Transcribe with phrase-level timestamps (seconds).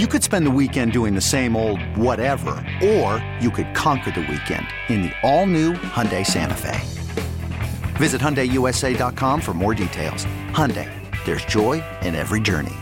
[0.00, 4.22] You could spend the weekend doing the same old whatever, or you could conquer the
[4.22, 6.80] weekend in the all-new Hyundai Santa Fe.
[7.94, 10.24] Visit HyundaiUSA.com for more details.
[10.50, 10.90] Hyundai,
[11.24, 12.74] there's joy in every journey.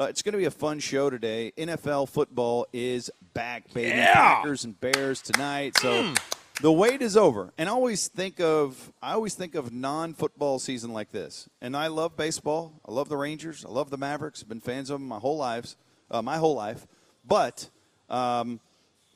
[0.00, 1.52] Uh, it's going to be a fun show today.
[1.58, 3.88] NFL football is back, baby.
[3.88, 4.14] Yeah.
[4.14, 5.76] Packers and Bears tonight.
[5.78, 6.14] So
[6.60, 7.52] the wait is over.
[7.58, 11.48] And I always think of I always think of non-football season like this.
[11.60, 12.80] And I love baseball.
[12.86, 13.64] I love the Rangers.
[13.64, 14.42] I love the Mavericks.
[14.42, 15.76] I've been fans of them my whole lives,
[16.10, 16.86] uh, my whole life.
[17.26, 17.68] But
[18.08, 18.60] um,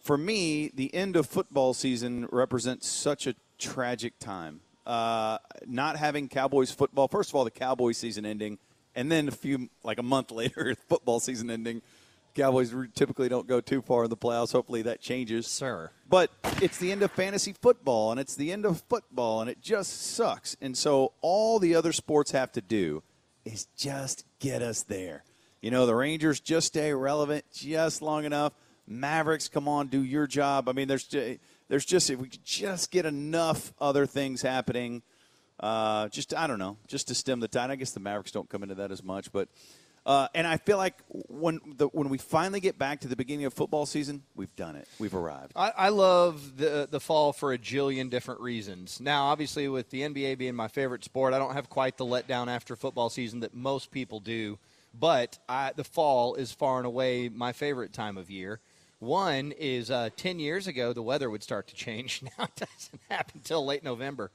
[0.02, 4.60] for me, the end of football season represents such a tragic time.
[4.86, 7.06] Uh, not having Cowboys football.
[7.06, 8.58] First of all, the Cowboys season ending,
[8.94, 11.82] and then a few like a month later, football season ending.
[12.34, 14.52] Cowboys typically don't go too far in the playoffs.
[14.52, 15.90] Hopefully that changes, Sir.
[16.08, 16.30] But
[16.62, 20.14] it's the end of fantasy football, and it's the end of football, and it just
[20.14, 20.56] sucks.
[20.60, 23.02] And so all the other sports have to do
[23.44, 25.24] is just get us there.
[25.60, 28.52] You know, the Rangers just stay relevant just long enough.
[28.86, 30.68] Mavericks, come on, do your job.
[30.68, 35.02] I mean, there's just, there's just if we could just get enough other things happening,
[35.60, 37.70] uh, just I don't know, just to stem the tide.
[37.70, 39.48] I guess the Mavericks don't come into that as much, but
[40.06, 43.44] uh, and I feel like when the, when we finally get back to the beginning
[43.44, 44.88] of football season, we've done it.
[44.98, 45.52] We've arrived.
[45.54, 49.00] I, I love the the fall for a jillion different reasons.
[49.00, 52.48] Now, obviously, with the NBA being my favorite sport, I don't have quite the letdown
[52.48, 54.58] after football season that most people do.
[54.98, 58.60] But I, the fall is far and away my favorite time of year.
[58.98, 62.22] One is uh, 10 years ago, the weather would start to change.
[62.38, 64.30] Now it doesn't happen until late November.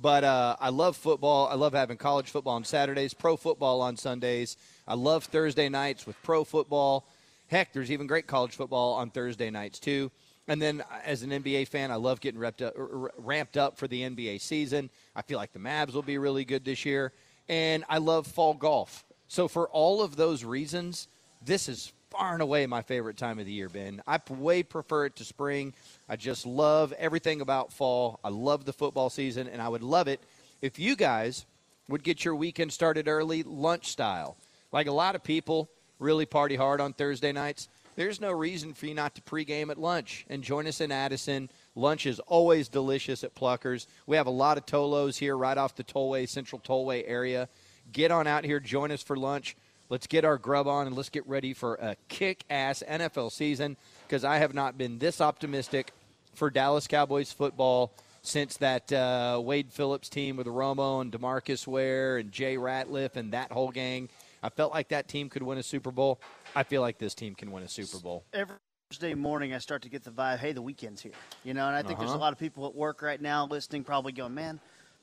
[0.00, 1.48] But uh, I love football.
[1.48, 4.56] I love having college football on Saturdays, pro football on Sundays.
[4.90, 7.06] I love Thursday nights with pro football.
[7.46, 10.10] Heck, there's even great college football on Thursday nights, too.
[10.48, 12.60] And then, uh, as an NBA fan, I love getting up,
[13.16, 14.90] ramped up for the NBA season.
[15.14, 17.12] I feel like the Mavs will be really good this year.
[17.48, 19.04] And I love fall golf.
[19.28, 21.06] So, for all of those reasons,
[21.40, 24.02] this is far and away my favorite time of the year, Ben.
[24.08, 25.72] I way prefer it to spring.
[26.08, 28.18] I just love everything about fall.
[28.24, 30.18] I love the football season, and I would love it
[30.60, 31.46] if you guys
[31.88, 34.36] would get your weekend started early, lunch style.
[34.72, 37.68] Like a lot of people really party hard on Thursday nights.
[37.96, 41.50] There's no reason for you not to pregame at lunch and join us in Addison.
[41.74, 43.86] Lunch is always delicious at Pluckers.
[44.06, 47.48] We have a lot of Tolos here right off the Tollway, Central Tollway area.
[47.92, 49.56] Get on out here, join us for lunch.
[49.90, 53.76] Let's get our grub on and let's get ready for a kick ass NFL season
[54.06, 55.92] because I have not been this optimistic
[56.34, 57.92] for Dallas Cowboys football
[58.22, 63.32] since that uh, Wade Phillips team with Romo and Demarcus Ware and Jay Ratliff and
[63.32, 64.08] that whole gang.
[64.42, 66.20] I felt like that team could win a Super Bowl.
[66.56, 68.24] I feel like this team can win a Super Bowl.
[68.32, 68.56] every
[68.90, 71.12] Thursday morning I start to get the vibe, hey, the weekend's here.
[71.44, 72.20] You know, and I think there's a Uh-huh.
[72.22, 74.58] lot of people at work right now listening, probably going, man,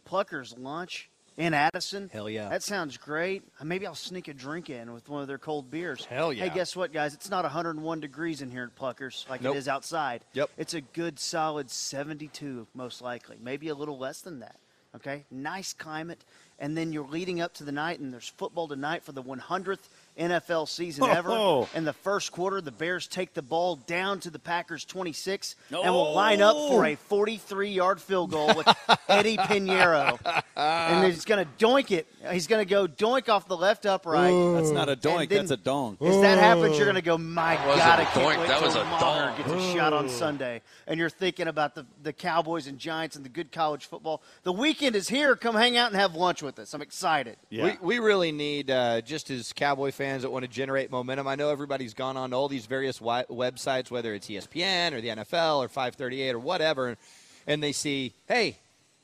[0.05, 2.09] Plucker's lunch in Addison.
[2.11, 2.49] Hell yeah.
[2.49, 3.43] That sounds great.
[3.61, 6.03] Uh, Maybe I'll sneak a drink in with one of their cold beers.
[6.03, 6.45] Hell yeah.
[6.45, 7.13] Hey, guess what, guys?
[7.13, 9.55] It's not 101 degrees in here at Pluckers like Nope.
[9.55, 10.25] it is outside.
[10.33, 10.49] Yep.
[10.57, 13.37] It's a good, solid 72, most likely.
[13.39, 14.57] Maybe a little less than that.
[14.97, 15.25] Okay?
[15.31, 16.25] Nice climate.
[16.59, 19.89] And then you're leading up to the night, and there's football tonight for the 100th
[20.17, 21.29] NFL season ever.
[21.31, 21.69] Oh.
[21.75, 25.93] In the first quarter, the Bears take the ball down to the Packers 26 and
[25.93, 28.67] will line up for a 43 yard field goal with
[29.07, 30.19] Eddy Piñeiro.
[30.55, 32.07] and he's going to doink it.
[32.31, 34.33] He's going to go doink off the left upright.
[34.55, 35.29] That's not a doink.
[35.29, 35.97] That's a dong.
[36.01, 38.47] As that happens, you're going to go, my wasn't God, a I can't doink, wait
[38.47, 39.37] that was a Maher dong.
[39.37, 40.61] gets a shot on Sunday.
[40.87, 44.21] And you're thinking about the, the Cowboys and Giants and the good college football.
[44.43, 45.35] The weekend is here.
[45.35, 46.73] Come hang out and have lunch with us.
[46.73, 47.37] I'm excited.
[47.49, 47.75] Yeah.
[47.81, 51.35] We, we really need, uh, just as Cowboy fans that want to generate momentum, I
[51.35, 55.59] know everybody's gone on to all these various websites, whether it's ESPN or the NFL
[55.59, 56.97] or 538 or whatever,
[57.45, 58.57] and they see, hey,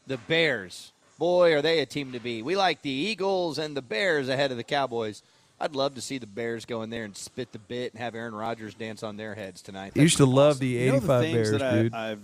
[0.07, 0.91] the Bears.
[1.19, 2.41] Boy, are they a team to be.
[2.41, 5.21] We like the Eagles and the Bears ahead of the Cowboys.
[5.59, 8.15] I'd love to see the Bears go in there and spit the bit and have
[8.15, 9.93] Aaron Rodgers dance on their heads tonight.
[9.95, 10.59] I used to That'd love awesome.
[10.61, 11.93] the You know 85 the things Bears, that I, dude.
[11.93, 12.21] I've,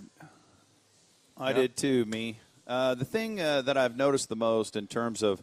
[1.38, 1.56] I Yeah.
[1.56, 2.38] did too, me.
[2.66, 5.42] Uh, the thing uh, that I've noticed the most in terms of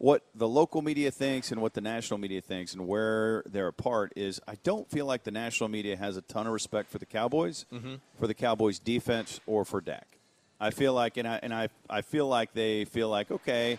[0.00, 4.14] what the local media thinks and what the national media thinks and where they're apart
[4.16, 7.04] is I don't feel like the national media has a ton of respect for the
[7.04, 7.96] Cowboys, mm-hmm.
[8.18, 10.06] for the Cowboys defense, or for Dak.
[10.58, 13.78] I feel like, and I and I, I feel like they feel like okay,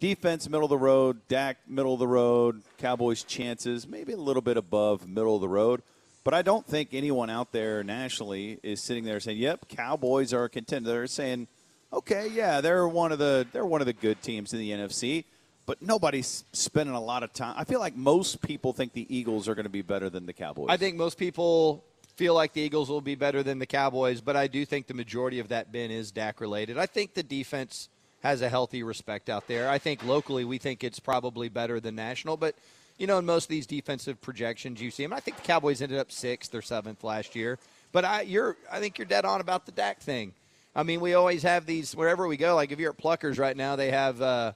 [0.00, 4.42] defense middle of the road, Dak middle of the road, Cowboys chances maybe a little
[4.42, 5.82] bit above middle of the road.
[6.24, 10.44] But I don't think anyone out there nationally is sitting there saying, "Yep, Cowboys are
[10.44, 11.46] a contender." They're saying,
[11.92, 15.26] "Okay, yeah, they're one of the they're one of the good teams in the NFC."
[15.68, 17.54] But nobody's spending a lot of time.
[17.58, 20.32] I feel like most people think the Eagles are going to be better than the
[20.32, 20.68] Cowboys.
[20.70, 21.84] I think most people
[22.16, 24.94] feel like the Eagles will be better than the Cowboys, but I do think the
[24.94, 26.78] majority of that bin is Dak related.
[26.78, 27.90] I think the defense
[28.22, 29.68] has a healthy respect out there.
[29.68, 32.54] I think locally we think it's probably better than national, but
[32.96, 35.12] you know, in most of these defensive projections, you see them.
[35.12, 37.58] I think the Cowboys ended up sixth or seventh last year.
[37.92, 40.32] But I, you're, I think you're dead on about the Dak thing.
[40.74, 42.54] I mean, we always have these wherever we go.
[42.54, 44.52] Like if you're at Pluckers right now, they have uh,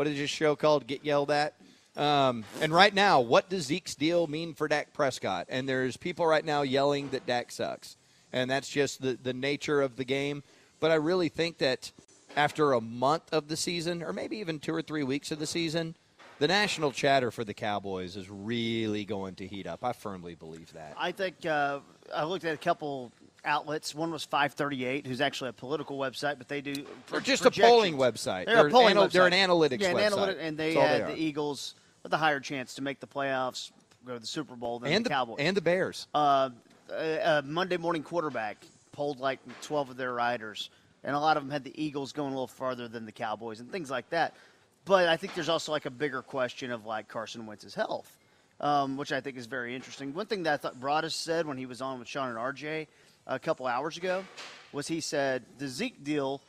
[0.00, 0.86] what is this show called?
[0.86, 1.52] Get yelled at.
[1.94, 5.44] Um, and right now, what does Zeke's deal mean for Dak Prescott?
[5.50, 7.98] And there's people right now yelling that Dak sucks,
[8.32, 10.42] and that's just the the nature of the game.
[10.80, 11.92] But I really think that
[12.34, 15.46] after a month of the season, or maybe even two or three weeks of the
[15.46, 15.94] season,
[16.38, 19.84] the national chatter for the Cowboys is really going to heat up.
[19.84, 20.94] I firmly believe that.
[20.96, 21.80] I think uh,
[22.14, 23.12] I looked at a couple
[23.44, 23.94] outlets.
[23.94, 27.96] One was 538, who's actually a political website, but they do They're just a polling
[27.96, 28.46] website.
[28.46, 29.12] They're, a polling anal- website.
[29.12, 30.06] They're an analytics yeah, an website.
[30.06, 31.06] analytic- and they had are.
[31.08, 33.70] the Eagles with a higher chance to make the playoffs,
[34.06, 35.36] go to the Super Bowl than and the Cowboys.
[35.40, 36.06] and the Bears.
[36.14, 36.50] uh,
[36.92, 38.56] a, a Monday morning quarterback
[38.92, 40.70] polled like 12 of their riders,
[41.04, 43.60] and a lot of them had the Eagles going a little farther than the Cowboys
[43.60, 44.34] and things like that.
[44.86, 48.18] But I think there's also like a bigger question of like Carson Wentz's health,
[48.60, 50.12] um, which I think is very interesting.
[50.14, 52.86] One thing that I thought Broaddus said when he was on with Shan and RJ
[53.30, 54.24] a couple hours ago
[54.72, 56.40] was he said the Zeke deal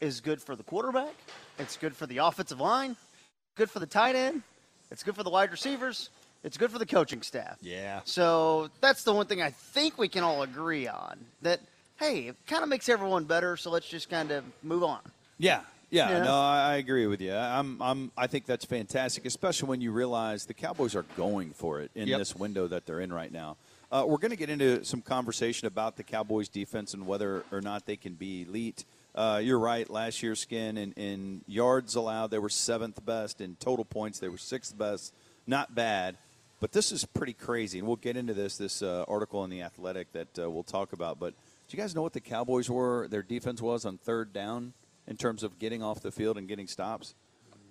[0.00, 1.14] is good for the quarterback,
[1.58, 2.96] it's good for the offensive line,
[3.54, 4.42] good for the tight end,
[4.90, 6.08] it's good for the wide receivers,
[6.42, 7.58] it's good for the coaching staff.
[7.60, 8.00] Yeah.
[8.04, 11.60] So that's the one thing I think we can all agree on that,
[11.98, 15.00] hey, it kind of makes everyone better, so let's just kind of move on.
[15.38, 15.60] Yeah,
[15.90, 16.24] yeah, Yeah.
[16.24, 17.34] no, I, agree with you.
[17.34, 21.80] I'm, I'm, I think that's fantastic, especially when you realize the Cowboys are going for
[21.80, 22.18] it in Yep.
[22.18, 23.56] this window that they're in right now.
[23.92, 27.60] Uh, we're going to get into some conversation about the Cowboys' defense and whether or
[27.60, 28.84] not they can be elite.
[29.16, 29.90] Uh, you're right.
[29.90, 33.40] Last year's skin in, in yards allowed, they were seventh best.
[33.40, 35.12] In total points, they were sixth best.
[35.44, 36.16] Not bad,
[36.60, 37.80] but this is pretty crazy.
[37.80, 40.92] And we'll get into this this uh, article in the Athletic that uh, we'll talk
[40.92, 41.18] about.
[41.18, 41.34] But
[41.68, 43.08] do you guys know what the Cowboys were?
[43.08, 44.72] Their defense was on third down
[45.08, 47.14] in terms of getting off the field and getting stops.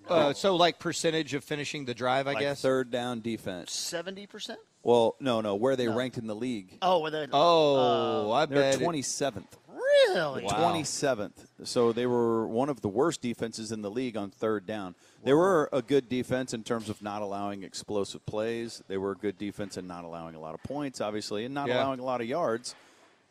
[0.10, 2.62] Uh, so, like percentage of finishing the drive, I Like guess.
[2.62, 3.72] third down defense.
[3.72, 4.60] Seventy percent.
[4.84, 5.96] Well, no, no, where they No.
[5.96, 6.78] ranked in the league.
[6.82, 7.28] Oh, were they?
[7.34, 8.76] Oh, I They're bet.
[8.76, 9.58] it- 27th.
[9.68, 10.44] really?
[10.46, 10.52] Wow.
[10.72, 11.46] 27th.
[11.66, 14.96] So they were one of the worst defenses in the league on third down.
[15.24, 18.82] They were a good defense in terms of not allowing explosive plays.
[18.88, 21.68] They were a good defense in not allowing a lot of points, obviously, and not
[21.68, 21.84] Yeah.
[21.84, 22.74] allowing a lot of yards.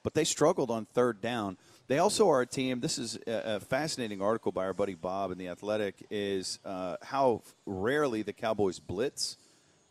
[0.03, 1.57] But they struggled on third down.
[1.89, 2.81] They also are a team.
[2.81, 5.95] This is a, fascinating article by our buddy Bob in the Athletic.
[6.11, 9.37] Is uh, how rarely the Cowboys blitz.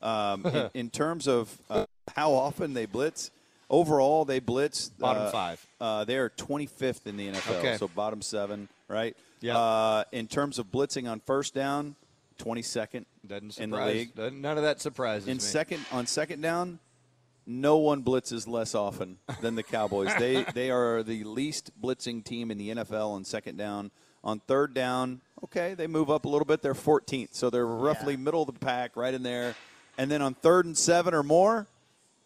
[0.02, 3.32] Um, in, in terms of uh, how often they blitz,
[3.68, 5.68] overall they blitz Bottom uh, five.
[5.82, 7.78] uh, they are 25th in the NFL, Okay.
[7.78, 9.18] so bottom seven, right?
[9.42, 9.58] Yeah.
[9.58, 11.96] Uh, in terms of blitzing on first down,
[12.40, 13.06] 22nd
[13.58, 14.14] in the league.
[14.14, 15.42] doesn't- None of that surprises In me.
[15.42, 16.78] second on second down,
[17.48, 20.14] no one blitzes less often than the Cowboys.
[20.20, 23.90] they they are the least blitzing team in the NFL on second down.
[24.24, 26.62] On third down, okay, they move up a little bit.
[26.62, 28.20] They're 14th, so they're roughly Yeah.
[28.20, 29.56] middle of the pack, right in there.
[29.98, 31.68] And then on third and seven or more,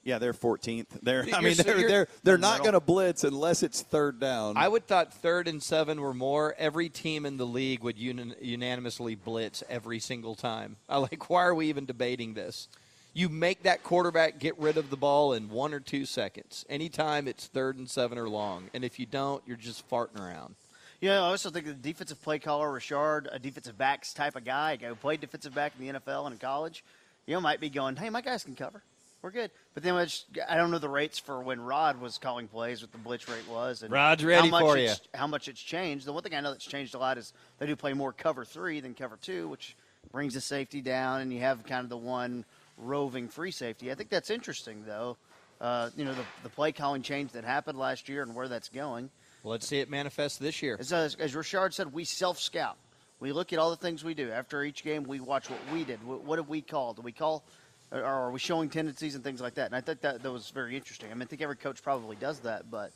[0.04, 0.88] yeah, they're 14th.
[1.04, 4.58] They're I mean they're they're, they're not going to blitz unless it's third down.
[4.58, 6.56] I would thought third and seven were more.
[6.58, 10.78] Every team in the league would uni- unanimously blitz every single time.
[10.90, 11.30] I like.
[11.30, 12.68] Why are we even debating this?
[13.14, 16.66] You make that quarterback get rid of the ball in one or two seconds.
[16.70, 20.56] Anytime it's third and seven or long, and if you don't, you're just farting around.
[21.02, 24.78] Yeah, I also think the defensive play caller, Richard, a defensive backs type of guy,
[24.78, 26.84] who played defensive back in the NFL and in college,
[27.26, 28.82] you know, might be going, hey, my guys can cover.
[29.24, 29.52] We're good.
[29.74, 32.92] But then it's- I don't know the rates for when Rod was calling plays, what
[32.92, 33.84] the blitz rate was.
[33.84, 36.06] And Rod's ready how much for it's- How much it's changed.
[36.06, 38.46] The one thing I know that's changed a lot is they do play more cover
[38.46, 39.76] three than cover two, which
[40.12, 42.46] brings the safety down, and you have kind of the one
[42.82, 43.92] roving free safety.
[43.92, 45.18] I think that's interesting, though.
[45.60, 48.70] Uh, you know, the, the play calling change that happened last year and where that's
[48.70, 49.10] going.
[49.44, 50.76] Let's see it manifest this year.
[50.80, 52.78] As, as, as Richard said, we self scout.
[53.20, 54.32] We look at all the things we do.
[54.32, 56.04] After each game, we watch what we did.
[56.04, 56.94] What, what did we call?
[56.94, 57.44] Do we call,
[57.92, 59.68] or are we showing tendencies and things like that?
[59.68, 61.12] And I think that, that was very interesting.
[61.12, 62.92] I mean, I think every coach probably does that, but,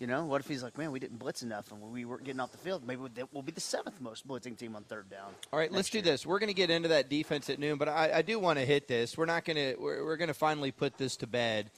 [0.00, 2.40] you know, what if he's like, man, we didn't blitz enough and we weren't getting
[2.40, 2.84] off the field?
[2.86, 5.28] Maybe we'll- we'll be the seventh most blitzing team on third down.
[5.52, 6.24] All right, let's next do this.
[6.24, 8.64] We're going to get into that defense at noon, but I, I do want to
[8.64, 9.16] hit this.
[9.18, 9.76] We're not going to.
[9.78, 11.70] We're, we're going to finally put this to bed.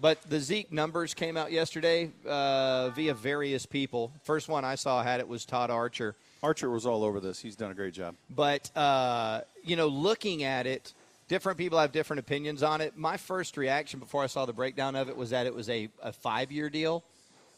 [0.00, 4.12] But the Zeke numbers came out yesterday uh, via various people.
[4.24, 6.14] First one I saw had it was Todd Archer.
[6.42, 7.40] Archer was all over this.
[7.40, 8.14] He's done a great job.
[8.30, 10.92] But uh, you know, looking at it,
[11.28, 12.96] different people have different opinions on it.
[12.96, 15.88] My first reaction before I saw the breakdown of it was that it was a,
[16.02, 17.02] a five-year deal.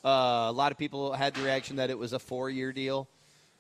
[0.04, 3.08] Uh, a lot of people had the reaction that it was a four-year deal.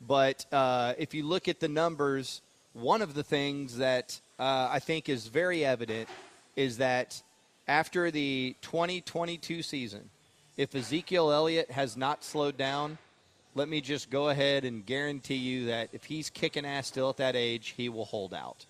[0.00, 2.40] But uh, if you look at the numbers,
[2.72, 6.08] one of the things that uh, I think is very evident
[6.56, 7.22] is that
[7.68, 10.08] after the 2022 season,
[10.56, 12.98] if Ezekiel Elliott has not slowed down,
[13.54, 17.16] let me just go ahead and guarantee you that if he's kicking ass still at
[17.18, 18.64] that age, he will hold out.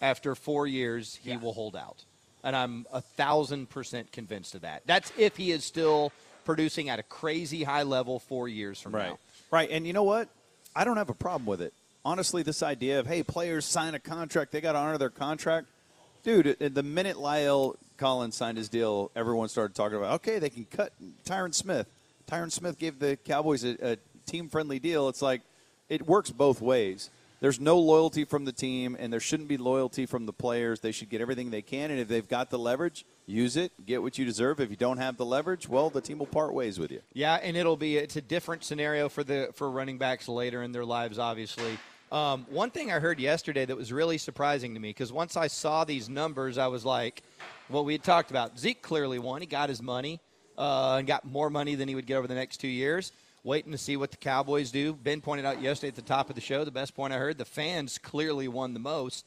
[0.00, 1.38] after four years, he yeah.
[1.38, 2.04] will hold out.
[2.44, 4.82] And I'm a thousand percent convinced of that.
[4.86, 6.12] That's if he is still
[6.48, 9.10] producing at a crazy high level four years from right.
[9.10, 9.18] now.
[9.50, 9.68] Right.
[9.70, 10.30] And you know what?
[10.74, 11.74] I don't have a problem with it.
[12.06, 15.66] Honestly, this idea of, hey, players sign a contract, they got to honor their contract.
[16.22, 20.64] Dude, the minute La'el Collins signed his deal, everyone started talking about, okay, they can
[20.64, 20.94] cut
[21.26, 21.86] Tyron Smith.
[22.26, 25.10] Tyron Smith gave the Cowboys a, a team friendly deal.
[25.10, 25.42] It's like
[25.90, 27.10] it works both ways.
[27.40, 30.80] There's no loyalty from the team, and there shouldn't be loyalty from the players.
[30.80, 34.02] They should get everything they can, and if they've got the leverage, use it, get
[34.02, 34.60] what you deserve.
[34.60, 37.00] If you don't have the leverage, well, the team will part ways with you.
[37.12, 40.72] Yeah, and it'll be it's a different scenario for the for running backs later in
[40.72, 41.78] their lives, obviously.
[42.10, 45.46] Um, one thing I heard yesterday that was really surprising to me because once I
[45.46, 47.22] saw these numbers, I was like,
[47.68, 48.58] what we had talked about.
[48.58, 49.42] Zeke clearly won.
[49.42, 50.20] He got his money
[50.56, 53.12] uh, and got more money than he would get over the next two years
[53.44, 54.92] waiting to see what the Cowboys do.
[54.92, 57.38] Ben pointed out yesterday at the top of the show, the best point I heard,
[57.38, 59.26] the fans clearly won the most.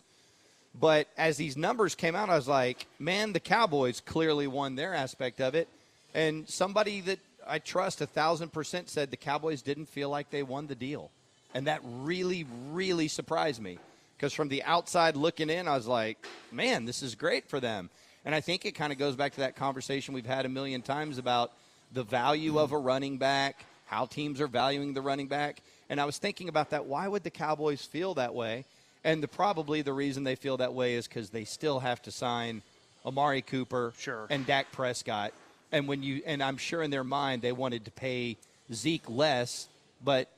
[0.80, 4.94] But as these numbers came out, I was like, man, the Cowboys clearly won their
[4.94, 5.68] aspect of it.
[6.14, 10.44] And somebody that I trust a thousand percent said the Cowboys didn't feel like they
[10.44, 11.12] won the deal.
[11.54, 13.80] And that really, really surprised me.
[14.16, 17.90] Because from the outside looking in, I was like, man, this is great for them.
[18.24, 20.82] And I think it kind of goes back to that conversation we've had a million
[20.84, 21.52] times about
[21.92, 25.62] the value of a running back, how teams are valuing the running back.
[25.90, 26.86] And I was thinking about that.
[26.86, 28.66] Why would the Cowboys feel that way?
[29.04, 32.12] And the, probably the reason they feel that way is because they still have to
[32.12, 32.62] sign
[33.06, 34.28] Amari Cooper sure.
[34.30, 35.34] and Dak Prescott.
[35.72, 38.38] And when you and I'm sure in their mind they wanted to pay
[38.72, 39.68] Zeke less,
[40.04, 40.30] but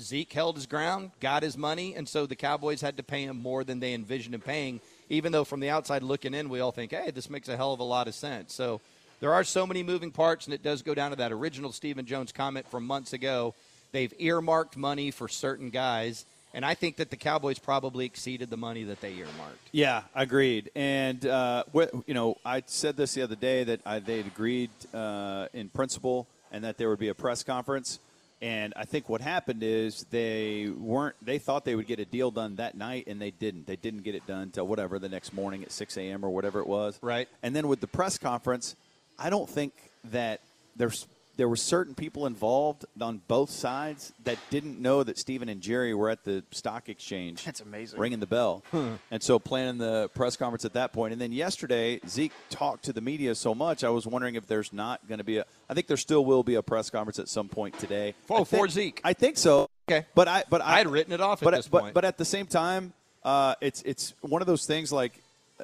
[0.00, 3.40] Zeke held his ground, got his money, and so the Cowboys had to pay him
[3.40, 4.80] more than they envisioned him paying.
[5.08, 7.72] Even though from the outside looking in, we all think, hey, this makes a hell
[7.72, 8.52] of a lot of sense.
[8.54, 8.80] So
[9.20, 12.06] there are so many moving parts, and it does go down to that original Stephen
[12.06, 13.54] Jones comment from months ago.
[13.92, 16.24] They've earmarked money for certain guys,
[16.54, 19.68] and I think that the Cowboys probably exceeded the money that they earmarked.
[19.72, 20.70] Yeah, agreed.
[20.74, 21.64] And uh,
[22.06, 26.28] you know, I said this the other day that I, they'd agreed uh, in principle,
[26.52, 27.98] and that there would be a press conference.
[28.40, 31.16] And I think what happened is they weren't.
[31.22, 33.66] They thought they would get a deal done that night, and they didn't.
[33.66, 36.24] They didn't get it done until whatever the next morning at 6 a.m.
[36.24, 36.98] or whatever it was.
[37.02, 37.28] Right.
[37.42, 38.76] And then with the press conference,
[39.18, 39.72] I don't think
[40.10, 40.40] that
[40.76, 45.60] there's there were certain people involved on both sides that didn't know that Stephen and
[45.60, 47.44] Jerry were at the stock exchange.
[47.44, 47.98] That's amazing.
[47.98, 48.62] Ringing the bell.
[48.72, 51.12] and so planning the press conference at that point.
[51.12, 54.72] And then yesterday, Zeke talked to the media so much, I was wondering if there's
[54.72, 57.28] not going to be a I think there still will be a press conference at
[57.28, 58.14] some point today.
[58.30, 59.00] Oh, for Zeke.
[59.04, 59.68] I think so.
[59.88, 60.06] Okay.
[60.14, 61.94] But I but I, I had written it off at but, this but, point.
[61.94, 65.20] But at the same time, uh, it's it's one of those things like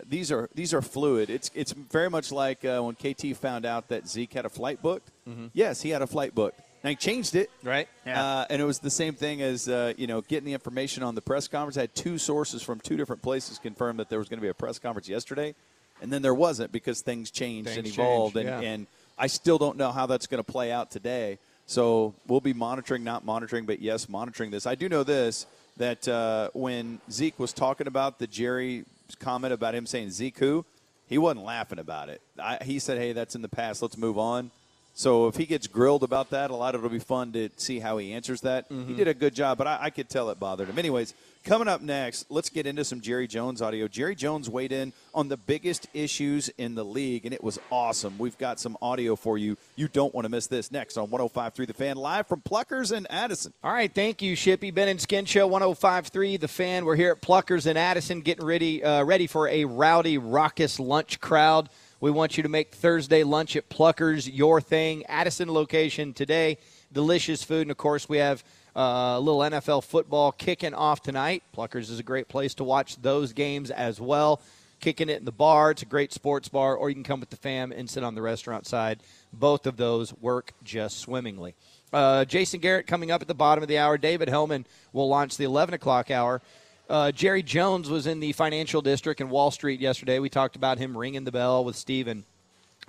[0.06, 1.30] these are these are fluid.
[1.30, 4.82] It's it's very much like uh, when KT found out that Zeke had a flight
[4.82, 5.10] booked.
[5.28, 5.46] Mm-hmm.
[5.52, 6.60] Yes, he had a flight booked.
[6.82, 7.88] Now he changed it, right?
[8.06, 8.24] Yeah.
[8.24, 11.14] Uh, and it was the same thing as uh, you know getting the information on
[11.14, 11.76] the press conference.
[11.76, 14.48] I had two sources from two different places confirm that there was going to be
[14.48, 15.54] a press conference yesterday,
[16.00, 18.70] and then there wasn't because things changed things and evolved, changed, and, yeah.
[18.70, 18.86] and
[19.18, 21.38] I still don't know how that's going to play out today.
[21.66, 24.66] So we'll be monitoring, not monitoring, but yes, monitoring this.
[24.66, 28.84] I do know this that uh, when Zeke was talking about the Jerry
[29.18, 30.64] comment about him saying Zeke who,
[31.06, 32.22] he wasn't laughing about it.
[32.38, 33.82] I, he said, "Hey, that's in the past.
[33.82, 34.50] Let's move on."
[34.94, 37.78] So if he gets grilled about that, a lot of it'll be fun to see
[37.78, 38.68] how he answers that.
[38.68, 38.88] Mm-hmm.
[38.88, 40.78] He did a good job, but I, I, could tell it bothered him.
[40.78, 43.88] Anyways, coming up next, let's get into some Jerry Jones audio.
[43.88, 48.18] Jerry Jones weighed in on the biggest issues in the league, and it was awesome.
[48.18, 49.56] We've got some audio for you.
[49.76, 53.06] You don't want to miss this next on 105.3 The Fan, live from Pluckers and
[53.10, 53.54] Addison.
[53.64, 54.74] All right, thank you, Shippy.
[54.74, 56.84] Ben and Skin Show 105.3 The Fan.
[56.84, 61.20] We're here at Pluckers and Addison getting ready, uh, ready for a rowdy, raucous lunch
[61.20, 61.68] crowd.
[62.02, 65.04] We want you to make Thursday lunch at Pluckers your thing.
[65.04, 66.56] Addison location today.
[66.90, 67.62] Delicious food.
[67.62, 68.42] And of course, we have
[68.74, 71.42] uh, a little NFL football kicking off tonight.
[71.54, 74.40] Pluckers is a great place to watch those games as well.
[74.80, 75.72] Kicking it in the bar.
[75.72, 78.14] It's a great sports bar, or you can come with the fam and sit on
[78.14, 79.02] the restaurant side.
[79.30, 81.54] Both of those work just swimmingly.
[81.92, 83.98] Uh, Jason Garrett coming up at the bottom of the hour.
[83.98, 84.64] David Helman
[84.94, 86.40] will launch the 11 o'clock hour.
[86.90, 90.18] Uh, Jerry Jones was in the financial district in Wall Street yesterday.
[90.18, 92.24] We talked about him ringing the bell with Stephen.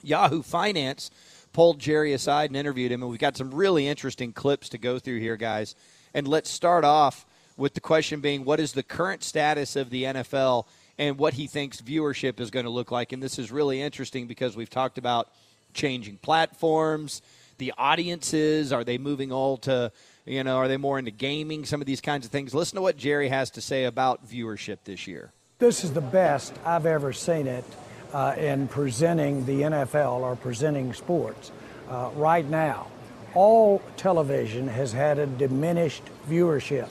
[0.02, 1.12] Yahoo Finance
[1.54, 4.98] pulled Jerry aside and interviewed him, and we've got some really interesting clips to go
[4.98, 5.76] through here, guys.
[6.16, 7.28] And let's start off
[7.58, 10.66] with the question being what is the current status of the NFL
[10.98, 13.12] and what he thinks viewership is going to look like.
[13.12, 15.30] And this is really interesting because we've talked about
[15.76, 17.22] changing platforms,
[17.60, 18.74] the audiences.
[18.74, 19.92] Are they moving all to
[20.32, 21.66] you know, are they more into gaming?
[21.66, 22.56] Some of these kinds of things.
[22.56, 25.34] Listen to what Jerry has to say about viewership this year.
[25.60, 27.66] This is the best I've ever seen it
[28.14, 31.52] uh, in presenting the NFL or presenting sports.
[31.90, 32.88] Uh, right now,
[33.34, 36.88] all television has had a diminished viewership.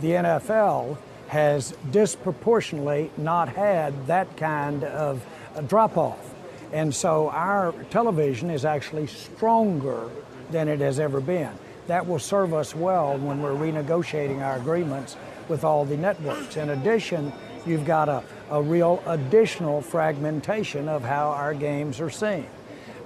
[0.00, 5.26] The NFL has disproportionately not had that kind of
[5.66, 6.32] drop off.
[6.72, 10.08] And so our television is actually stronger
[10.52, 11.50] than it has ever been.
[11.88, 15.16] That will serve us well when we're renegotiating our agreements
[15.48, 16.56] with all the networks.
[16.58, 17.32] In addition,
[17.66, 22.46] you've got a, a real additional fragmentation of how our games are seen.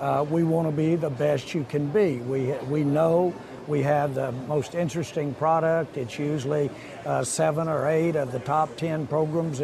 [0.00, 2.16] Uh, we want to be the best you can be.
[2.16, 3.32] We, we know
[3.68, 5.96] we have the most interesting product.
[5.96, 6.68] It's usually
[7.06, 9.60] uh, seven or eight of the top 10 programs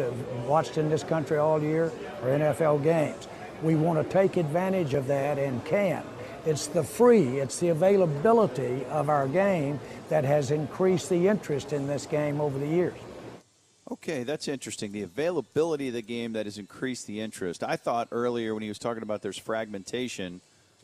[0.47, 3.27] watched in this country all year are NFL games.
[3.61, 6.05] We want to take advantage of that and can.
[6.45, 9.79] It's the free, it's the availability of our game
[10.09, 12.97] that has increased the interest in this game over the years.
[13.91, 14.91] Okay, that's interesting.
[14.91, 17.63] The availability of the game that has increased the interest.
[17.63, 20.41] I thought earlier when he was talking about there's fragmentation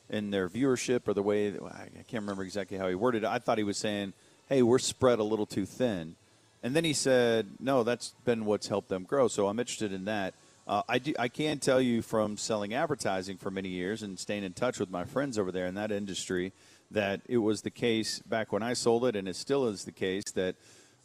[0.09, 3.27] in their viewership or the way I can't remember exactly how he worded it.
[3.27, 4.13] I thought he was saying,
[4.49, 6.15] "Hey, we're spread a little too thin,"
[6.63, 10.05] and then he said, "No, that's been what's helped them grow." So I'm interested in
[10.05, 10.33] that.
[10.67, 11.13] Uh, I do.
[11.19, 14.89] I can tell you from selling advertising for many years and staying in touch with
[14.89, 16.53] my friends over there in that industry
[16.89, 19.91] that it was the case back when I sold it, and it still is the
[19.91, 20.55] case that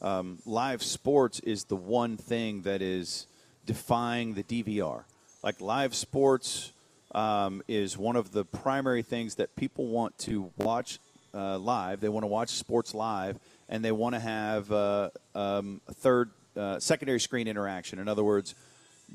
[0.01, 3.27] um, live sports is the one thing that is
[3.67, 5.05] defying the DVR.
[5.43, 6.73] Like live sports
[7.15, 10.99] um, is one of the primary things that people want to watch
[11.35, 12.01] uh, live.
[12.01, 13.39] They want to watch sports live,
[13.69, 17.99] and they want to have uh, um, a third, uh, secondary screen interaction.
[17.99, 18.55] In other words,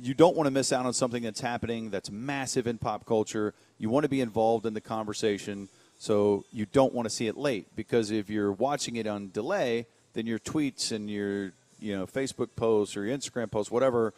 [0.01, 3.53] you don't want to miss out on something that's happening that's massive in pop culture.
[3.77, 7.37] You want to be involved in the conversation, so you don't want to see it
[7.37, 12.05] late because if you're watching it on delay, then your tweets and your you know
[12.05, 14.13] Facebook posts or your Instagram posts, whatever,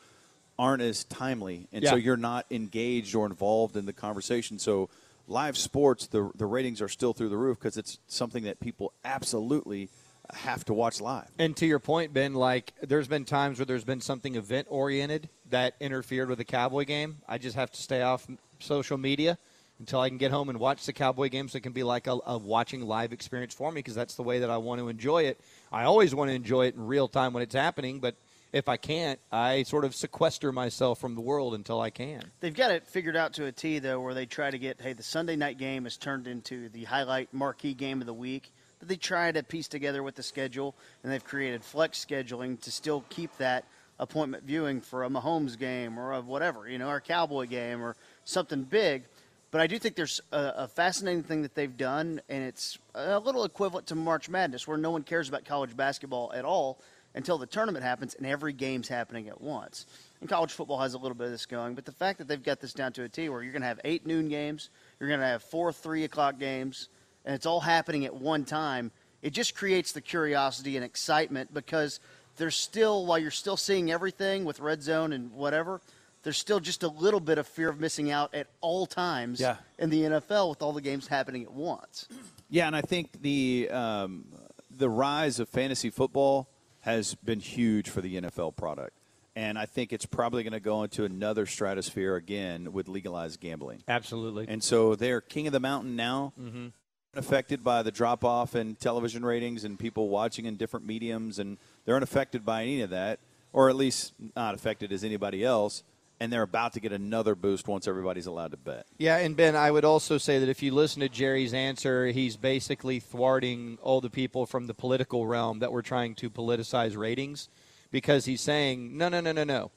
[0.58, 1.92] aren't as timely, and yeah.
[1.92, 4.60] so you're not engaged or involved in the conversation.
[4.60, 4.90] So
[5.28, 8.94] live sports, the the ratings are still through the roof because it's something that people
[9.06, 9.90] absolutely
[10.34, 11.30] have to watch live.
[11.40, 15.30] And to your point, Ben, like there's been times where there's been something event oriented
[15.50, 17.18] that interfered with the Cowboy game.
[17.28, 18.28] I just have to stay off
[18.60, 19.38] social media
[19.80, 22.08] until I can get home and watch the Cowboy game so it can be like
[22.08, 24.90] a, a watching live experience for me because that's the way that I want to
[24.90, 25.40] enjoy it.
[25.72, 28.16] I always want to enjoy it in real time when it's happening, but
[28.54, 32.24] if I can't, I sort of sequester myself from the world until I can.
[32.40, 34.94] They've got it figured out to a T, though, where they try to get, hey,
[34.94, 38.52] the Sunday night game is turned into the highlight marquee game of the week.
[38.80, 42.72] But they try to piece together with the schedule, and they've created flex scheduling to
[42.72, 43.66] still keep that
[44.00, 47.82] appointment viewing for a Mahomes game or of whatever, you know, or a Cowboy game
[47.82, 49.04] or something big.
[49.50, 53.20] But I do think there's a, a, fascinating thing that they've done, and it's a
[53.20, 56.80] little equivalent to March Madness, where no one cares about college basketball at all
[57.16, 59.86] until the tournament happens and every game's happening at once.
[60.20, 62.44] And college football has a little bit of this going, but the fact that they've
[62.44, 65.10] got this down to a T where you're going to have eight noon games, you're
[65.10, 66.90] going to have four three o'clock games,
[67.26, 72.00] and it's all happening at one time, it just creates the curiosity and excitement because
[72.38, 75.82] there's still, while you're still seeing everything with red zone and whatever–
[76.28, 79.56] there's still just a little bit of fear of missing out at all times yeah.
[79.80, 82.10] in the NFL with all the games happening at once.
[82.50, 84.26] Yeah, and I think the um,
[84.70, 86.50] the rise of fantasy football
[86.82, 88.98] has been huge for the NFL product.
[89.38, 93.84] And I think it's probably going to go into another stratosphere again with legalized gambling.
[93.88, 94.48] Absolutely.
[94.50, 96.34] And so they're king of the mountain now.
[96.38, 96.68] Mm-hmm.
[97.16, 101.58] Affected by the drop off in television ratings and people watching in different mediums, and
[101.88, 103.18] they're unaffected by any of that,
[103.54, 105.84] or at least not affected as anybody else
[106.20, 108.88] and they're about to get another boost once everybody's allowed to bet.
[108.98, 112.38] Yeah, and Ben, I would also say that if you listen to Jerry's answer, he's
[112.38, 117.50] basically thwarting all the people from the political realm that were trying to politicize ratings
[117.92, 119.72] because he's saying, no, no, no, no, no.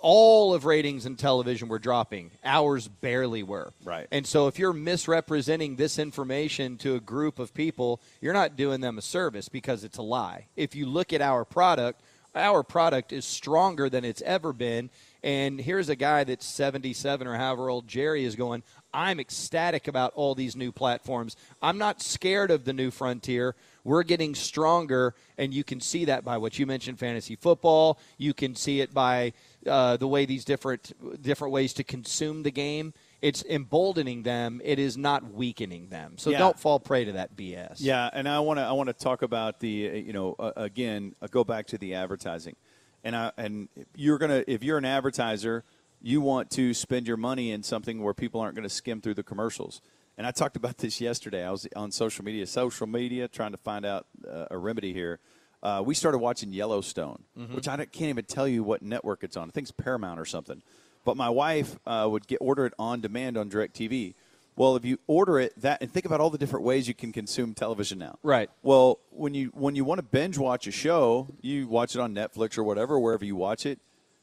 [0.00, 2.30] All of ratings and television were dropping.
[2.44, 3.72] Ours barely were.
[3.82, 4.06] Right.
[4.10, 8.80] And so if you're misrepresenting this information to a group of people, you're not doing
[8.80, 10.46] them a service because it's a lie.
[10.56, 12.00] If you look at our product,
[12.34, 14.90] our product is stronger than it's ever been
[15.22, 18.62] and here's a guy that's 77 or however old Jerry is going,
[18.94, 21.36] I'm ecstatic about all these new platforms.
[21.60, 23.54] I'm not scared of the new frontier.
[23.84, 27.98] We're getting stronger, and you can see that by what you mentioned fantasy football.
[28.16, 29.32] You can see it by
[29.66, 30.92] uh, the way these different
[31.22, 32.94] different ways to consume the game.
[33.20, 34.60] It's emboldening them.
[34.64, 36.18] It is not weakening them.
[36.18, 36.38] So yeah.
[36.38, 37.76] don't fall prey to that BS.
[37.78, 41.14] Yeah, and I want to I want to talk about the you know uh, again
[41.20, 42.56] uh, go back to the advertising
[43.04, 45.64] and I, and you're gonna if you're an advertiser,
[46.00, 49.14] you want to spend your money in something where people aren't going to skim through
[49.14, 49.80] the commercials.
[50.16, 51.44] And I talked about this yesterday.
[51.44, 55.20] I was on social media, social media, trying to find out uh, a remedy here.
[55.62, 57.54] Uh, we started watching Yellowstone, mm-hmm.
[57.54, 59.48] which I can't even tell you what network it's on.
[59.48, 60.62] I think it's Paramount or something.
[61.04, 64.14] But my wife uh, would get order it on demand on DirecTV.
[64.56, 67.12] Well, if you order it that and think about all the different ways you can
[67.12, 68.18] consume television now.
[68.24, 68.50] Right.
[68.62, 72.12] Well, when you when you want to binge watch a show, you watch it on
[72.12, 73.78] Netflix or whatever, wherever you watch it.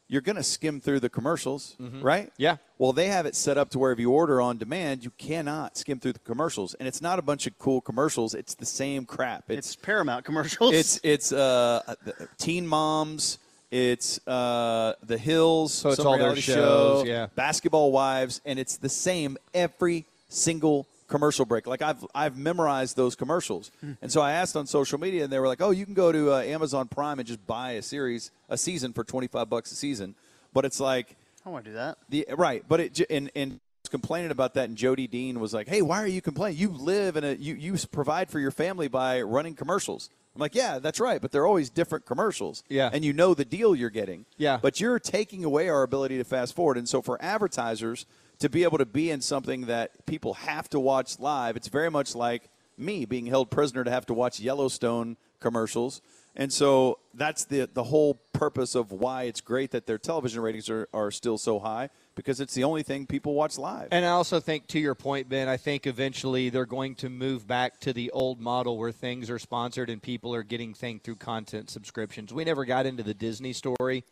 [0.08, 2.32] You're going to skim through the commercials, right?
[2.38, 2.58] Yeah.
[2.78, 5.78] Well, they have it set up to where if you order on demand, you cannot
[5.78, 8.36] skim through the commercials, and it's not a bunch of cool commercials.
[8.36, 9.46] It's the same crap.
[9.50, 10.74] It's Paramount commercials.
[10.74, 11.96] It's it's uh,
[12.38, 13.40] Teen Moms.
[13.72, 15.74] It's uh, The Hills.
[15.74, 17.28] So it's all their shows, show, yeah.
[17.36, 21.68] Basketball Wives, and it's the same every single commercial break.
[21.68, 23.92] Like I've I've memorized those commercials, Hmm.
[24.02, 26.12] and so I asked on social media, and they were like, "Oh, you can go
[26.12, 29.72] to uh, Amazon Prime and just buy a series, a season for twenty five bucks
[29.72, 30.16] a season."
[30.54, 31.16] But it's like
[31.46, 31.98] I want to do that.
[32.10, 35.54] the right, but it j- and and was complaining about that, and Jody Dean was
[35.54, 36.58] like, "Hey, why are you complaining?
[36.60, 40.56] You live in a you you provide for your family by running commercials." I'm like,
[40.56, 42.90] "Yeah, that's right, but they're always different commercials, Yeah.
[42.92, 44.60] and you know the deal you're getting, Yeah.
[44.62, 48.06] But you're taking away our ability to fast forward, and so for advertisers
[48.40, 51.92] to be able to be in something that people have to watch live, it's very
[51.92, 56.02] much like me being held prisoner to have to watch Yellowstone commercials.
[56.36, 60.70] And so that's the the whole purpose of why it's great that their television ratings
[60.70, 63.88] are, are still so high because it's the only thing people watch live.
[63.92, 67.48] And I also think, to your point, Ben, I think eventually they're going to move
[67.48, 71.18] back to the old model where things are sponsored and people are getting things through
[71.18, 72.34] content subscriptions.
[72.34, 74.04] We never got into the Disney story.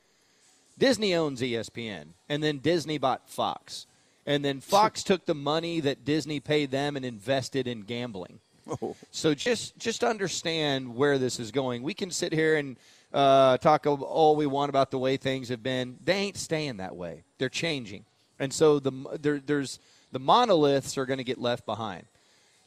[0.77, 3.85] Disney owns ESPN, and then Disney bought Fox.
[4.25, 8.39] And then Fox took the money that Disney paid them and invested in gambling.
[8.81, 8.95] Oh.
[9.11, 11.83] So just just understand where this is going.
[11.83, 12.77] We can sit here and
[13.13, 15.97] uh, talk all we want about the way things have been.
[16.03, 17.23] They ain't staying that way.
[17.37, 18.05] They're changing,
[18.39, 19.79] and so the there, there's
[20.13, 22.05] the monoliths are going to get left behind.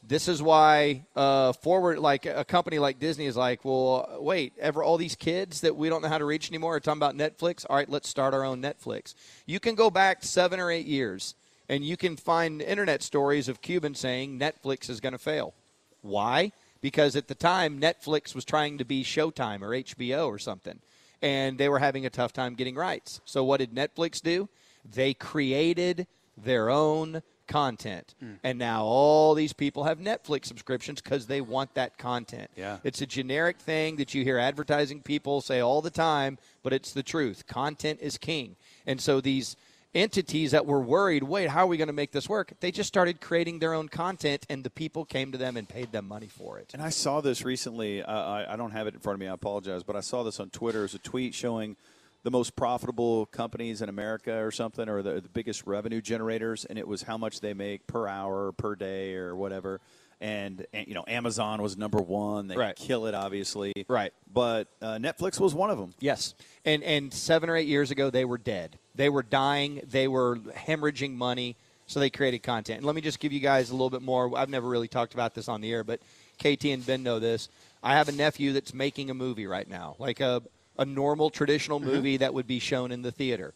[0.07, 4.81] This is why uh, forward, like a company like Disney, is like, well, wait, ever
[4.81, 7.65] all these kids that we don't know how to reach anymore are talking about Netflix.
[7.69, 9.15] All right, let's start our own Netflix.
[9.45, 11.35] You can go back seven or eight years,
[11.69, 15.53] and you can find internet stories of Cubans saying Netflix is going to fail.
[16.01, 16.51] Why?
[16.81, 20.79] Because at the time, Netflix was trying to be Showtime or HBO or something,
[21.21, 23.19] and they were having a tough time getting rights.
[23.25, 24.47] So, what did Netflix do?
[24.89, 28.13] They created their own content.
[28.19, 28.33] Hmm.
[28.43, 32.51] And now all these people have Netflix subscriptions because they want that content.
[32.55, 32.77] Yeah.
[32.83, 36.91] It's a generic thing that you hear advertising people say all the time, but it's
[36.91, 37.47] the truth.
[37.47, 38.55] Content is king.
[38.85, 39.55] And so these
[39.97, 42.53] entities that were worried, wait, how are we going to make this work?
[42.59, 45.91] They just started creating their own content, and the people came to them and paid
[45.91, 46.71] them money for it.
[46.73, 48.03] And I saw this recently.
[48.03, 49.27] Uh, I, I don't have it in front of me.
[49.27, 51.75] I apologize, but I saw this on Twitter as a tweet showing
[52.23, 56.77] the most profitable companies in America or something, or the, the biggest revenue generators, and
[56.77, 59.81] it was how much they make per hour, per day, or whatever.
[60.19, 62.47] And, and you know, Amazon was number one.
[62.47, 62.75] They Right.
[62.75, 63.73] kill it, obviously.
[63.87, 64.11] Right.
[64.33, 65.93] But uh, Netflix was one of them.
[65.99, 66.33] Yes.
[66.65, 68.79] And and 7 or 8 years ago they were dead.
[68.95, 72.77] They were dying, they were hemorrhaging money, so they created content.
[72.77, 74.35] And let me just give you guys a little bit more.
[74.37, 75.99] I've never really talked about this on the air, but
[76.39, 77.47] KT and Ben know this.
[77.83, 80.41] I have a nephew that's making a movie right now, like a
[80.79, 83.53] a normal traditional movie that would be shown in the theater.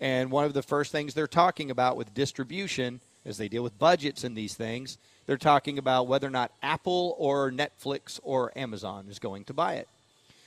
[0.00, 3.78] And one of the first things they're talking about with distribution as they deal with
[3.78, 9.06] budgets and these things, they're talking about whether or not Apple or Netflix or Amazon
[9.10, 9.88] is going to buy it.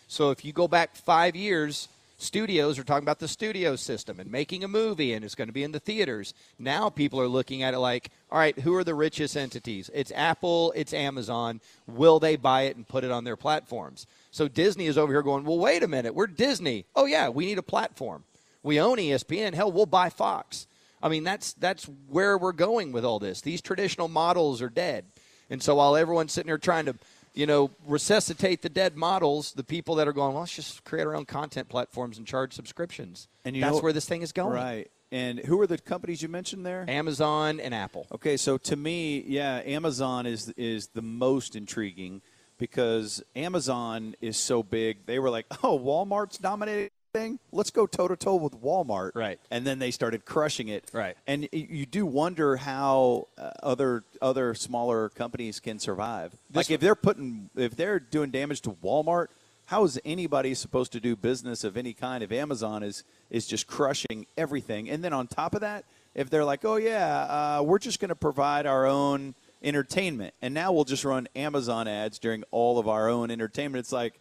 [0.07, 4.31] So if you go back five years, studios are talking about the studio system and
[4.31, 6.33] making a movie, and it's going to be in the theaters.
[6.57, 9.89] Now people are looking at it like, all right, who are the richest entities?
[9.93, 11.61] It's Apple, it's Amazon.
[11.87, 14.07] Will they buy it and put it on their platforms?
[14.31, 16.85] So Disney is over here going, well, wait a minute, we're Disney.
[16.95, 18.23] Oh yeah, we need a platform.
[18.63, 19.53] We own ESPN.
[19.53, 20.67] Hell, we'll buy Fox.
[21.01, 23.41] I mean, that's that's where we're going with all this.
[23.41, 25.05] These traditional models are dead,
[25.49, 26.95] and so while everyone's sitting there trying to
[27.37, 31.05] you know, resuscitate the dead models, the people that are going, well, let's just create
[31.05, 33.27] our own content platforms and charge subscriptions.
[33.45, 34.55] And you that's know- where this thing is going.
[34.55, 34.91] Right.
[35.11, 36.83] And who are the companies you mentioned there?
[36.87, 38.07] Amazon and Apple.
[38.11, 42.21] Okay, so to me, yeah, Amazon is is the most intriguing
[42.57, 45.05] because Amazon is so big.
[45.05, 47.39] They were like, "Oh, Walmart's dominating thing.
[47.51, 49.39] Let's go toe to toe with Walmart." Right.
[49.49, 50.89] And then they started crushing it.
[50.93, 51.15] Right.
[51.25, 56.33] And you do wonder how uh, other other smaller companies can survive.
[56.53, 59.27] like if they're putting if they're doing damage to Walmart,
[59.65, 63.67] how is anybody supposed to do business of any kind if Amazon is is just
[63.67, 64.89] crushing everything?
[64.89, 65.83] And then on top of that,
[66.15, 70.53] if they're like, oh yeah, uh, we're just going to provide our own entertainment, and
[70.53, 74.19] now we'll just run Amazon ads during all of our own entertainment, it's like,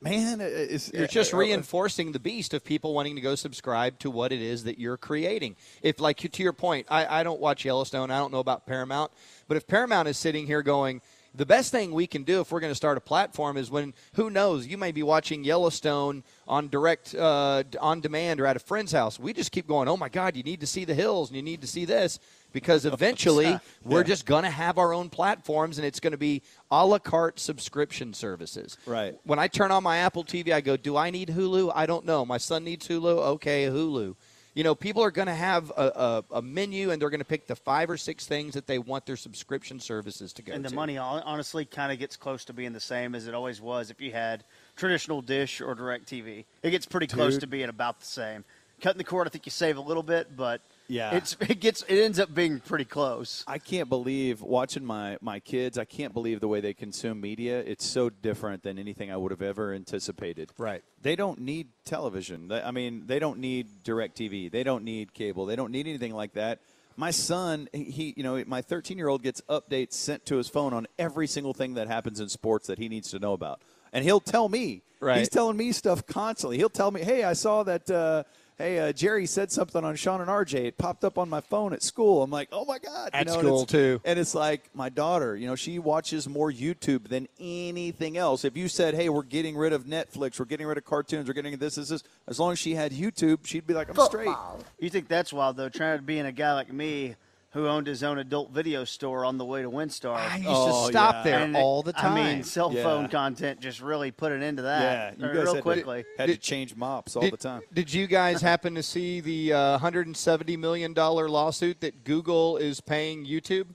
[0.00, 4.10] man, it's, You're just uh, reinforcing the beast of people wanting to go subscribe to
[4.10, 5.56] what it is that you're creating.
[5.82, 9.12] If, like, to your point, I, I don't watch Yellowstone, I don't know about Paramount,
[9.48, 11.00] but if Paramount is sitting here going,
[11.36, 13.92] the best thing we can do if we're going to start a platform is when
[14.14, 18.58] who knows you may be watching Yellowstone on direct uh, on demand or at a
[18.58, 19.20] friend's house.
[19.20, 19.86] We just keep going.
[19.86, 22.18] Oh my God, you need to see the hills and you need to see this
[22.56, 26.40] because eventually we're just going to have our own platforms and it's going to be
[26.70, 28.78] a la carte subscription services.
[28.86, 29.14] Right.
[29.24, 31.70] When I turn on my Apple TV, I go, "Do I need Hulu?
[31.74, 32.24] I don't know.
[32.24, 33.18] My son needs Hulu.
[33.34, 34.16] Okay, Hulu."
[34.54, 37.26] you know, people are going to have a, a, a, menu and they're going to
[37.26, 40.56] pick the five or six things that they want their subscription services to go to.
[40.56, 40.74] And the to.
[40.74, 44.00] money honestly kind of gets close to being the same as it always was if
[44.00, 46.46] you had traditional dish or direct TV.
[46.62, 47.18] It gets pretty Dude.
[47.18, 48.46] close to being about the same.
[48.80, 51.82] Cutting the cord, I think you save a little bit, but– yeah, it's it gets
[51.82, 53.44] it ends up being pretty close.
[53.46, 55.78] I can't believe watching my my kids.
[55.78, 57.60] I can't believe the way they consume media.
[57.60, 60.52] It's so different than anything I would have ever anticipated.
[60.58, 60.82] Right.
[61.02, 62.50] They don't need television.
[62.52, 64.50] I mean, they don't need direct TV.
[64.50, 65.46] They don't need cable.
[65.46, 66.60] They don't need anything like that.
[66.98, 70.72] My son, he, you know, my 13 year old gets updates sent to his phone
[70.72, 73.60] on every single thing that happens in sports that he needs to know about,
[73.92, 74.82] and he'll tell me.
[74.98, 75.18] Right.
[75.18, 76.56] He's telling me stuff constantly.
[76.56, 78.24] He'll tell me, "Hey, I saw that." Uh,
[78.58, 80.66] hey, uh, Jerry said something on Shan and RJ.
[80.66, 82.22] It popped up on my phone at school.
[82.22, 84.00] I'm like, oh my god, at you know, school too.
[84.04, 85.36] And it's like my daughter.
[85.36, 88.44] You know, she watches more YouTube than anything else.
[88.44, 91.34] If you said, hey, we're getting rid of Netflix, we're getting rid of cartoons, we're
[91.34, 93.88] getting rid of this, this, this, as long as she had YouTube, she'd be like,
[93.88, 94.58] I'm Football.
[94.58, 94.66] straight.
[94.78, 95.68] You think that's wild though?
[95.68, 97.16] Trying to be in a guy like me
[97.56, 100.14] who owned his own adult video store on the way to WinStar.
[100.14, 101.22] I used oh, to stop yeah.
[101.22, 102.12] there and all the time.
[102.12, 103.08] I mean, cell phone yeah.
[103.08, 105.18] content just really put it into that.
[105.18, 106.02] Yeah, you guys real had quickly.
[106.02, 107.62] To, had did, to change mops all did, the time.
[107.72, 112.82] Did you guys happen to see the uh, 170 million dollar lawsuit that Google is
[112.82, 113.68] paying YouTube?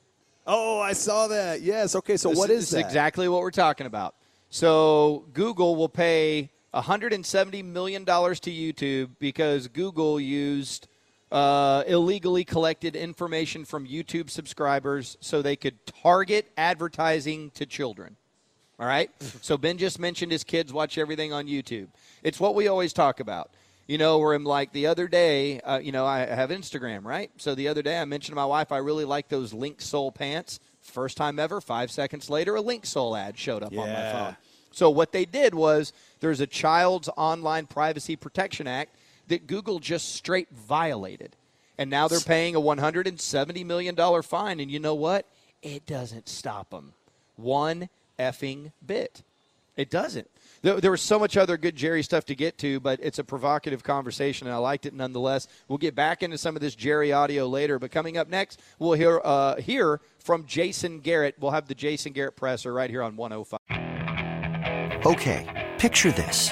[0.46, 1.62] Oh, I saw that.
[1.62, 1.96] Yes.
[1.96, 2.18] Okay.
[2.18, 2.86] So this, what is this that?
[2.86, 4.14] exactly what we're talking about.
[4.52, 10.88] So Google will pay 170 million dollars to YouTube because Google used
[11.32, 18.18] uh, illegally collected information from YouTube subscribers so they could target advertising to children.
[18.80, 19.10] All right?
[19.42, 21.88] so Ben just mentioned his kids watch everything on YouTube.
[22.24, 23.52] It's what we always talk about.
[23.88, 27.30] You know, where I'm like the other day, uh, you know, I have Instagram, right?
[27.38, 30.60] So the other day I mentioned to my wife I really like those Linksoul pants.
[30.80, 33.82] First time ever, five seconds later, a Linksoul ad showed up yeah.
[33.82, 34.38] on my phone.
[34.72, 35.92] So what they did was
[36.22, 38.96] there's a Child's Online Privacy Protection Act
[39.32, 41.38] that Google just straight violated.
[41.78, 44.60] And now they're paying a $170 million fine.
[44.60, 45.26] And you know what?
[45.62, 46.92] It doesn't stop them
[47.38, 47.88] one
[48.20, 49.24] effing bit.
[49.78, 50.30] It doesn't.
[50.64, 53.24] There, there, was so much other good Jerry stuff to get to, but it's a
[53.24, 55.48] provocative conversation, and I liked it nonetheless.
[55.70, 58.94] We'll get back into some of this Jerry audio later, but coming up next, we'll
[58.94, 61.36] hear, uh, hear from Jason Garrett.
[61.40, 63.60] We'll have the Jason Garrett presser right here on 105.
[65.06, 66.52] Okay, picture this.